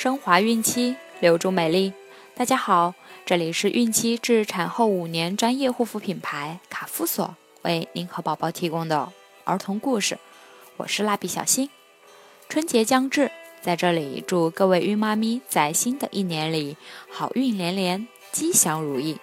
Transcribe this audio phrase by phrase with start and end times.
[0.00, 1.92] 升华孕期，留住美丽。
[2.34, 2.94] 大家好，
[3.26, 9.12] 这里是孕期至产后五年专业护肤品牌卡夫索为您和宝宝提供的
[9.44, 10.16] 儿童故事。
[10.78, 11.68] 我是蜡笔小新。
[12.48, 16.78] 春节将至，在这里祝各位孕妈咪在新的一年里
[17.10, 19.18] 好运连连，吉祥如意。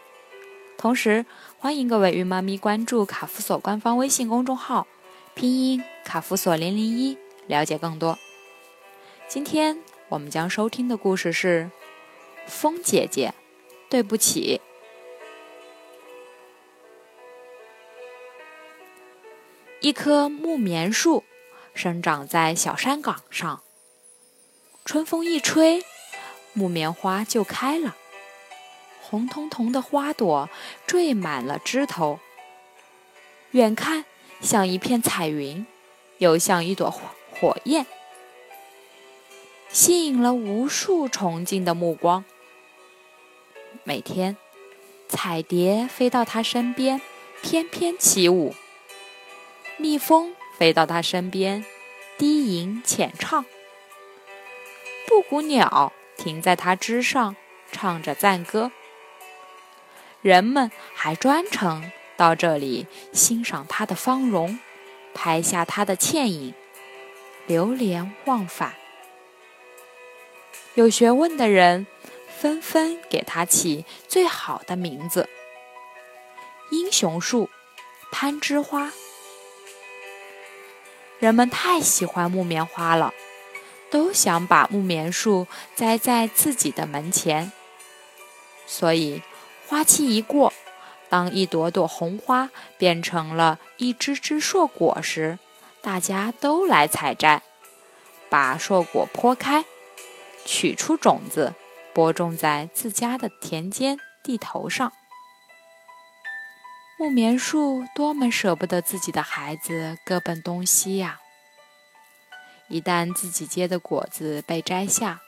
[0.77, 1.25] 同时，
[1.57, 4.85] 欢迎各位孕妈咪关注卡夫索官方微信公众号，
[5.33, 7.17] 拼音卡夫索零零一，
[7.47, 8.19] 了解更多。
[9.27, 11.69] 今天我们将收听的故事是
[12.49, 13.33] 《风姐姐》，
[13.89, 14.61] 对不起。
[19.81, 21.25] 一棵木棉树
[21.73, 23.61] 生长在小山岗上，
[24.85, 25.83] 春风一吹，
[26.53, 27.97] 木棉花就开了，
[29.01, 30.49] 红彤彤的花朵
[30.87, 32.19] 缀满了枝头，
[33.51, 34.05] 远看
[34.39, 35.65] 像一片彩云，
[36.19, 37.85] 又像一朵火焰。
[39.79, 42.25] 吸引了无数崇敬的目光。
[43.83, 44.35] 每天，
[45.07, 46.99] 彩蝶飞到它身边，
[47.43, 48.55] 翩翩起舞；
[49.77, 51.63] 蜜蜂飞到它身边，
[52.17, 53.43] 低吟浅唱；
[55.07, 57.35] 布谷鸟停在它枝上，
[57.71, 58.71] 唱着赞歌。
[60.23, 64.57] 人们还专程到这里欣赏它的芳容，
[65.13, 66.55] 拍下它的倩影，
[67.45, 68.73] 流连忘返。
[70.77, 71.87] 有学问的人
[72.37, 75.27] 纷纷给它起最好的名字：
[76.69, 77.49] 英雄树、
[78.11, 78.91] 攀枝花。
[81.17, 83.11] 人们太喜欢木棉花了，
[83.89, 87.51] 都想把木棉树栽在自己的门前。
[88.67, 89.23] 所以，
[89.65, 90.53] 花期一过，
[91.09, 95.39] 当一朵朵红花变成了一只只硕果时，
[95.81, 97.41] 大家都来采摘，
[98.29, 99.65] 把硕果剖开。
[100.47, 101.53] 取出种子，
[101.93, 104.93] 播种在自家的田间地头上。
[106.97, 111.19] 木棉树多么舍不得自己的孩子各奔东西呀！
[112.69, 115.19] 一旦自己结的果子被摘下，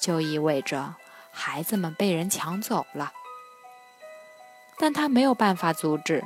[0.00, 0.96] 就意味着
[1.30, 3.12] 孩子们被人抢走了。
[4.78, 6.24] 但他没有办法阻止，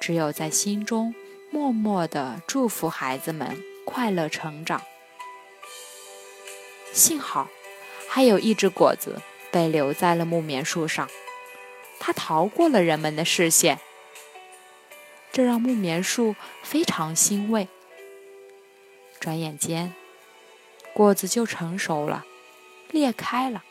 [0.00, 1.14] 只有在心中
[1.50, 4.82] 默默地祝福孩子们快乐成长。
[6.92, 7.48] 幸好，
[8.08, 11.08] 还有一只果子被留在了木棉树上，
[11.98, 13.80] 它逃过了人们的视线，
[15.32, 17.68] 这让木棉树非常欣慰。
[19.18, 19.94] 转眼间，
[20.92, 22.26] 果子就成熟了，
[22.90, 23.64] 裂开了，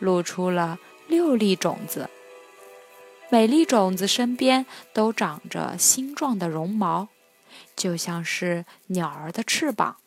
[0.00, 2.10] 露出了六粒种子，
[3.28, 7.08] 每粒种子身边都长着星状的绒毛，
[7.76, 9.98] 就像是鸟儿的翅膀。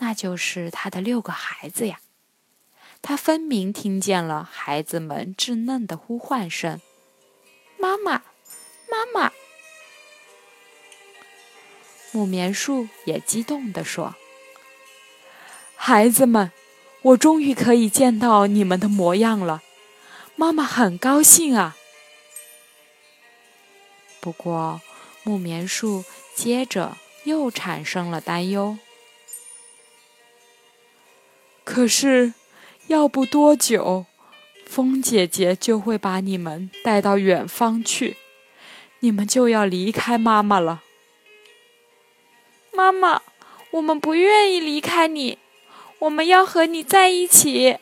[0.00, 2.00] 那就是他的六个孩子呀！
[3.02, 6.80] 他分明听见了孩子们稚嫩的呼唤声
[7.80, 8.22] ：“妈妈，
[8.90, 9.32] 妈妈！”
[12.12, 14.16] 木棉树也激动地说
[15.76, 16.50] ：“孩子们，
[17.02, 19.62] 我终于可以见到你们的模样了，
[20.34, 21.76] 妈妈很高兴啊！”
[24.20, 24.82] 不过，
[25.22, 28.76] 木棉树接着又产生了担忧。
[31.72, 32.34] 可是，
[32.88, 34.04] 要不多久，
[34.66, 38.16] 风姐姐就会把你们带到远方去，
[38.98, 40.82] 你们就要离开妈妈了。
[42.72, 43.22] 妈妈，
[43.70, 45.38] 我们不愿意离开你，
[46.00, 47.78] 我们要和你在一起。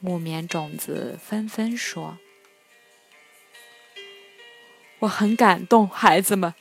[0.00, 2.18] 木棉种子纷纷说
[4.98, 6.52] ：“我很感动，孩子们。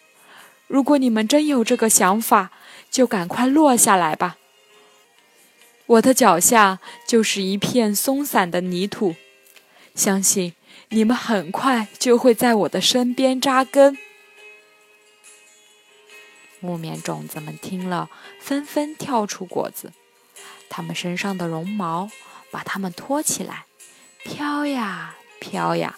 [0.68, 2.52] 如果你们真有这个想法，
[2.92, 4.38] 就赶快落下来吧。”
[5.90, 9.16] 我的脚下就是一片松散的泥土，
[9.96, 10.54] 相信
[10.90, 13.98] 你们很快就会在我的身边扎根。
[16.60, 18.08] 木棉种子们听了，
[18.40, 19.92] 纷纷跳出果子，
[20.70, 22.12] 它们身上的绒毛
[22.52, 23.66] 把它们托起来，
[24.24, 25.98] 飘呀飘呀，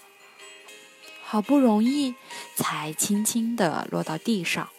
[1.22, 2.14] 好不容易
[2.56, 4.70] 才轻轻地落到地上，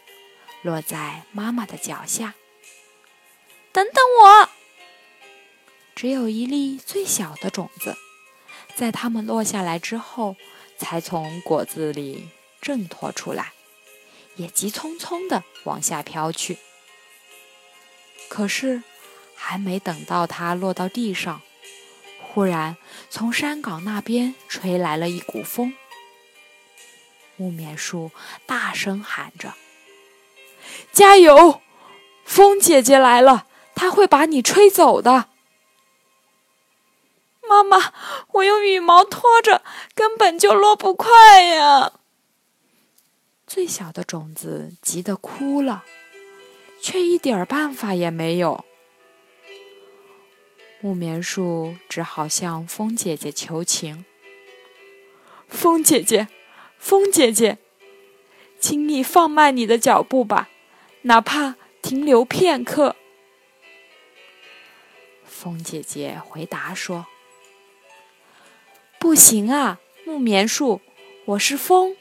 [0.63, 2.33] 落在妈妈的脚下。
[3.71, 4.49] 等等我！
[5.95, 7.95] 只有一粒最小的种子，
[8.75, 10.35] 在它们落下来之后，
[10.77, 12.29] 才从果子里
[12.61, 13.53] 挣脱出来，
[14.35, 16.57] 也急匆匆地往下飘去。
[18.27, 18.83] 可是，
[19.35, 21.41] 还没等到它落到地上，
[22.21, 22.75] 忽然
[23.09, 25.73] 从山岗那边吹来了一股风。
[27.35, 28.11] 木棉树
[28.45, 29.53] 大声喊着
[30.91, 31.61] ：“加油！
[32.25, 35.29] 风姐姐来了！”它会把你吹走的。
[37.53, 37.93] 妈妈，
[38.31, 39.61] 我用羽毛拖着，
[39.93, 41.93] 根本就落不快呀！
[43.45, 45.83] 最小的种子急得哭了，
[46.81, 48.65] 却一点办法也没有。
[50.79, 54.05] 木棉树只好向风姐姐求情
[55.47, 56.27] ：“风姐姐，
[56.79, 57.59] 风姐姐，
[58.59, 60.49] 请你放慢你的脚步吧，
[61.03, 62.95] 哪怕停留片刻。”
[65.23, 67.05] 风姐姐回答说
[69.03, 70.79] ：“不行啊，木棉树，
[71.25, 71.97] 我是风，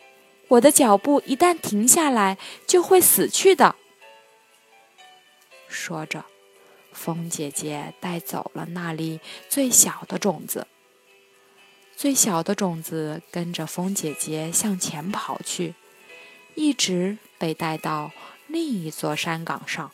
[0.46, 3.74] 我的脚步一旦停下来，就会死去的。”
[5.66, 6.24] 说着。
[6.92, 9.18] 风姐姐带走了那粒
[9.48, 10.68] 最小的种子。
[11.96, 15.74] 最小的种子跟着风姐姐向前跑去，
[16.54, 18.12] 一直被带到
[18.46, 19.90] 另一座山岗上。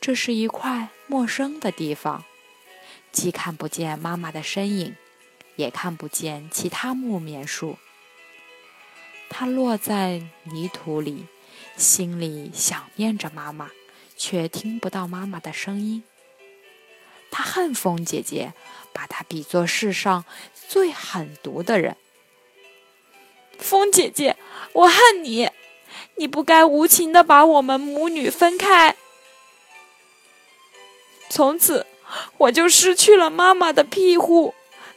[0.00, 2.24] 这是一块陌生的地方，
[3.12, 4.96] 既看不见妈妈的身影，
[5.56, 7.78] 也看不见其他木棉树。
[9.28, 11.26] 它落在泥土里，
[11.76, 13.70] 心里想念着妈妈。
[14.16, 16.04] 却听不到妈妈的声音。
[17.32, 18.54] 他恨风姐姐，
[18.92, 20.24] 把她比作世上
[20.68, 21.96] 最狠毒的人。
[23.58, 24.36] 风姐姐，
[24.72, 25.50] 我恨你！
[26.14, 28.94] 你不该无情的把我们母女分开。
[31.28, 31.84] 从此，
[32.38, 34.54] 我就失去了妈妈的庇护，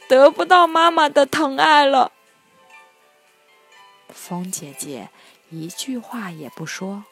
[0.08, 2.12] 得不到妈妈的疼爱了。
[4.08, 5.10] 风姐姐
[5.50, 7.04] 一句话也不说，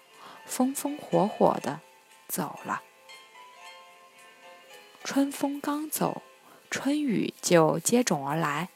[0.47, 1.81] 风风火火的。
[2.27, 2.83] 走了。
[5.05, 6.23] 春风刚走，
[6.69, 8.71] 春雨就接踵而来，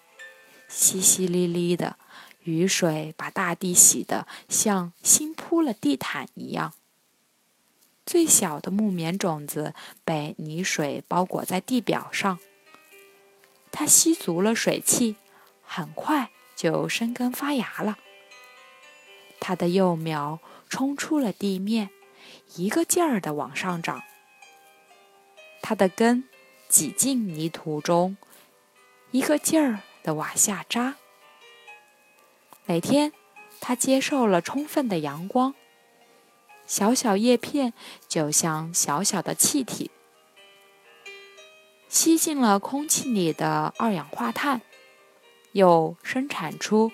[0.71, 1.97] 淅淅沥沥的
[2.45, 6.75] 雨水把大地洗得像新铺了地毯一样。
[8.07, 9.75] 最小的木棉种子
[10.05, 12.39] 被泥水包裹在地表上，
[13.81, 15.17] 它吸足了水汽，
[15.63, 17.97] 很快就生根发芽了。
[19.41, 20.39] 它的幼苗
[20.69, 21.89] 冲出了地面。
[22.57, 24.03] 一个劲儿的往上长，
[25.63, 26.25] 它的根
[26.69, 28.19] 挤进泥土中，
[29.13, 30.97] 一个劲儿的往下扎。
[32.67, 33.15] 每天，
[33.63, 35.55] 它接受了充分的阳光，
[36.67, 37.73] 小小叶片
[38.07, 39.91] 就像小小的气体，
[41.91, 44.63] 吸进了空气里的二氧化碳，
[45.51, 46.93] 又生产出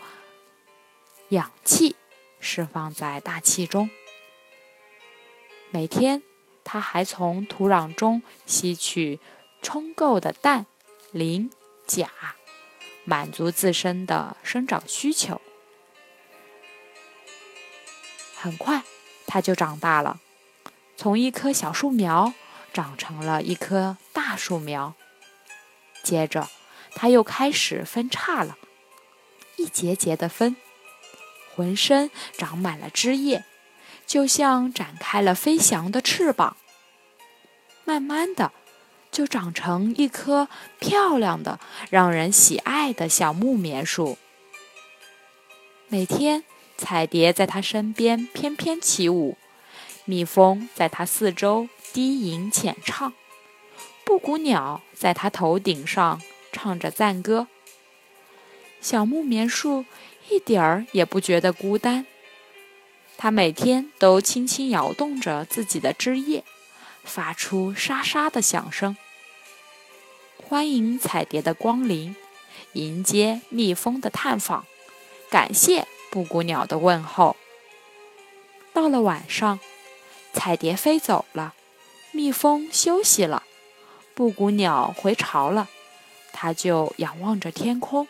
[1.28, 1.94] 氧气，
[2.40, 3.90] 释放在大气中。
[5.70, 6.22] 每天，
[6.64, 9.20] 它还从土壤中吸取
[9.60, 10.64] 充够的氮、
[11.12, 11.50] 磷、
[11.86, 12.08] 钾，
[13.04, 15.42] 满足自身的生长需求。
[18.34, 18.82] 很快，
[19.26, 20.20] 它就长大了，
[20.96, 22.32] 从一棵小树苗
[22.72, 23.98] 长成了一棵
[24.36, 24.94] 树苗。
[26.02, 26.48] 接着，
[26.94, 28.56] 它又开始分叉了，
[29.56, 30.56] 一节节的分，
[31.54, 33.44] 浑身长满了枝叶。
[34.06, 36.56] 就像展开了飞翔的翅膀，
[37.84, 38.52] 慢慢的
[39.10, 40.48] 就长成一棵
[40.78, 41.58] 漂亮的、
[41.90, 44.16] 让人喜爱的小木棉树。
[45.88, 46.44] 每天，
[46.76, 49.36] 彩蝶在它身边翩翩起舞，
[50.04, 53.12] 蜜蜂在它四周低吟浅唱，
[54.06, 56.22] 布谷鸟在它头顶上
[56.52, 57.48] 唱着赞歌。
[58.80, 59.84] 小木棉树
[60.30, 62.06] 一点儿也不觉得孤单。
[63.16, 66.44] 它每天都轻轻摇动着自己的枝叶，
[67.02, 68.96] 发出沙沙的响声，
[70.48, 72.14] 欢迎彩蝶的光临，
[72.74, 74.64] 迎接蜜蜂的探访，
[75.28, 77.34] 感谢布谷鸟的问候。
[78.72, 79.58] 到了晚上，
[80.32, 81.54] 彩蝶飞走了，
[82.12, 83.42] 蜜蜂休息了，
[84.16, 85.68] 布谷鸟回巢了，
[86.32, 88.08] 它就仰望着天空，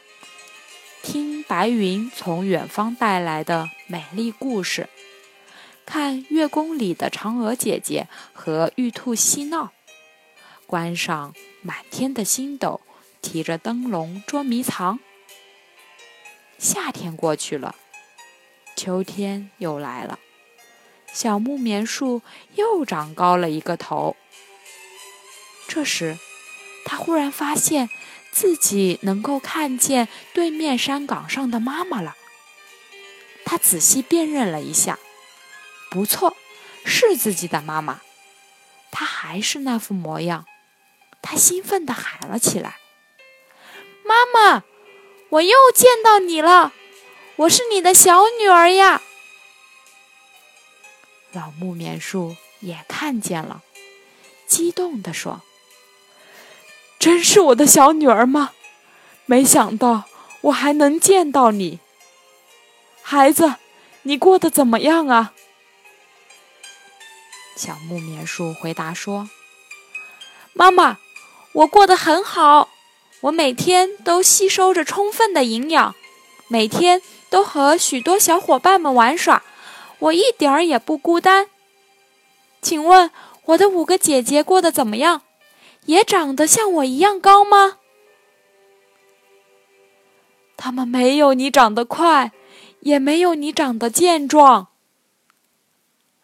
[1.03, 4.89] 听白云从远方带来的美丽故事。
[5.85, 9.73] 看月宫里的嫦娥姐姐和玉兔嬉闹，
[10.69, 12.81] 观赏满天的星斗，
[13.21, 15.01] 提着灯笼捉迷藏。
[16.57, 17.75] 夏天过去了，
[18.77, 20.21] 秋天又来了，
[21.13, 22.23] 小木棉树
[22.55, 24.15] 又长高了一个头。
[25.77, 26.17] 这时，
[26.87, 27.91] 他忽然发现
[28.31, 32.17] 自己能够看见对面山岗上的妈妈了。
[33.45, 34.99] 他仔细辨认了一下。
[35.91, 36.35] 不错，
[36.87, 38.01] 是自己的妈妈。
[38.91, 40.47] 她还是那副模样。
[41.21, 42.79] 他兴奋地喊了起来
[44.03, 44.65] ：“妈妈，
[45.29, 46.73] 我又见到你了！
[47.37, 49.03] 我是你的小女儿呀！”
[51.33, 53.63] 老木棉树也看见了，
[54.47, 55.43] 激动地说
[57.07, 58.51] ：“真是我的小女儿吗？
[59.27, 60.07] 没想到
[60.41, 61.79] 我还能见到你，
[63.01, 63.55] 孩子，
[64.03, 65.33] 你过得怎么样啊？”
[67.55, 69.31] 小木棉树回答说
[70.53, 70.99] ：“妈妈，
[71.53, 72.71] 我过得很好，
[73.21, 75.95] 我每天都吸收着充分的营养，
[76.49, 79.45] 每天都和许多小伙伴们玩耍，
[80.01, 81.47] 我一点儿也不孤单。
[82.61, 83.13] 请问
[83.45, 85.23] 我的五个姐姐过得怎么样？
[85.87, 87.79] 也长得像我一样高吗？
[90.57, 92.33] 他们没有你长得快，
[92.81, 94.69] 也没有你长得健壮。”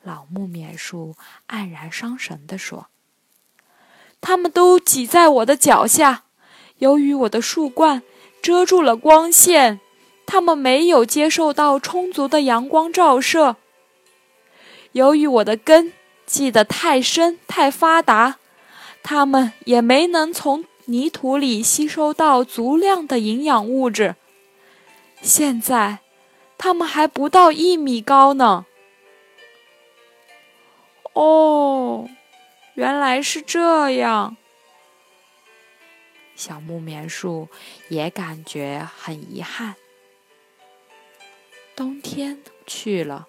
[0.02, 1.14] 老木棉树
[1.48, 2.88] 黯然伤神地说
[4.20, 6.24] ：“他们都挤在我的脚下，
[6.78, 8.02] 由于我的树冠
[8.42, 9.80] 遮住了光线，
[10.26, 13.56] 他们没有接受到充足的阳光照射。
[14.92, 15.92] 由于我的根
[16.26, 18.38] 系得太深、太发达，
[19.02, 24.16] 他们也没能从泥土里吸收到足量的营养物质。
[25.20, 25.98] 现在，
[26.58, 28.66] 他们还不到一米高呢。”
[31.14, 32.08] 哦，
[32.74, 34.36] 原来是这样。
[36.34, 37.48] 小木棉树
[37.88, 39.76] 也感觉很遗憾。
[41.76, 43.28] 冬天去了，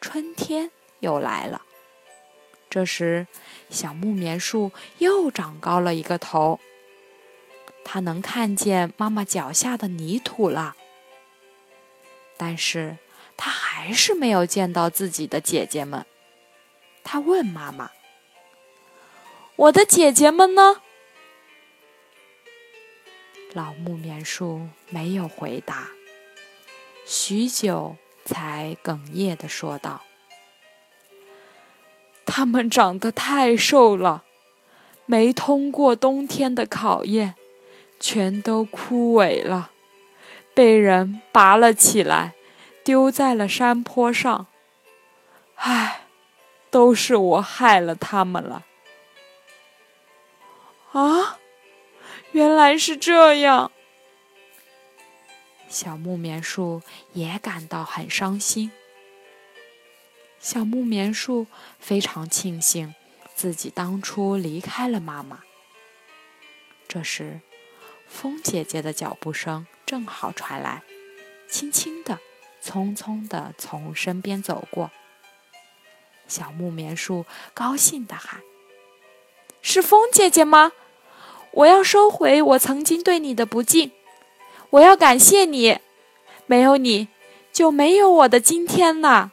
[0.00, 1.62] 春天又来了。
[2.70, 3.26] 这时，
[3.70, 6.60] 小木棉树又长高了一个头。
[7.84, 10.76] 它能看见妈妈脚下的泥土了，
[12.36, 12.98] 但是
[13.36, 16.04] 它还是没有见到自己的姐姐们。
[17.02, 17.90] 他问妈妈
[19.56, 20.82] ：“我的姐姐们呢？”
[23.54, 25.88] 老木棉树没有回答，
[27.06, 27.96] 许久
[28.26, 30.02] 才哽咽的说道
[32.28, 34.24] ：“他们长得太瘦了，
[35.06, 37.34] 没通过冬天的考验，
[37.98, 39.70] 全都枯萎了，
[40.54, 42.34] 被人拔了起来，
[42.84, 44.46] 丢在了山坡上。
[45.56, 46.02] 唉。”
[46.70, 48.66] 都是我害了他们了。
[50.92, 51.38] 啊，
[52.32, 53.72] 原来是这样。
[55.66, 56.82] 小木棉树
[57.14, 58.70] 也感到很伤心。
[60.40, 61.46] 小木棉树
[61.78, 62.94] 非常庆幸
[63.34, 65.40] 自己当初离开了妈妈。
[66.86, 67.40] 这时，
[68.06, 70.82] 风姐姐的脚步声正好传来，
[71.48, 72.18] 轻轻的、
[72.62, 74.90] 匆匆的从身边走过。
[76.26, 78.40] 小木棉树高兴地喊
[79.60, 80.72] ：“是风姐姐吗？
[81.50, 83.90] 我要收回我曾经对你的不敬，
[84.70, 85.78] 我要感谢你，
[86.46, 87.08] 没有你
[87.52, 89.32] 就没有我的今天呢。”